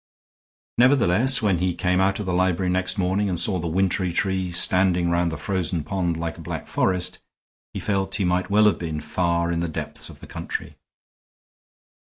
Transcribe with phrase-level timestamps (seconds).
[0.79, 4.57] Nevertheless, when he came out of the library next morning and saw the wintry trees
[4.57, 7.19] standing round the frozen pond like a black forest,
[7.71, 10.75] he felt he might well have been far in the depths of the country.